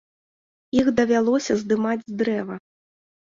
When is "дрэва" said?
2.21-2.55